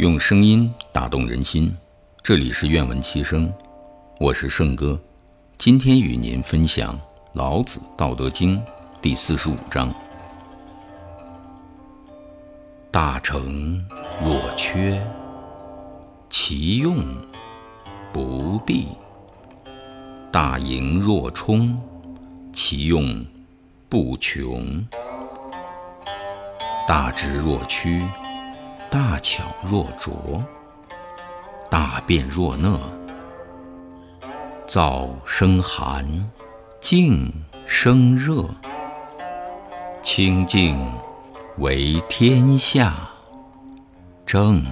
[0.00, 1.76] 用声音打动人心，
[2.22, 3.52] 这里是愿闻其声，
[4.18, 4.98] 我是圣哥，
[5.58, 6.94] 今天与您分享
[7.34, 8.56] 《老子·道德经》
[9.02, 9.94] 第四十五章：
[12.90, 13.86] 大成
[14.24, 15.06] 若缺，
[16.30, 17.04] 其用
[18.10, 18.86] 不弊；
[20.32, 21.78] 大盈若冲，
[22.54, 23.22] 其用
[23.90, 24.82] 不穷；
[26.88, 28.02] 大直若屈。
[28.90, 30.44] 大巧若拙，
[31.70, 32.80] 大辩若讷。
[34.66, 36.28] 燥生寒，
[36.80, 37.32] 静
[37.66, 38.44] 生热。
[40.02, 40.76] 清静
[41.58, 43.08] 为天下
[44.26, 44.66] 正。